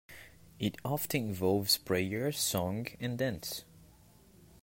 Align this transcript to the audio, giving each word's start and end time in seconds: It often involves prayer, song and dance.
It 0.57 0.77
often 0.83 1.25
involves 1.27 1.77
prayer, 1.77 2.31
song 2.31 2.87
and 2.99 3.19
dance. 3.19 3.65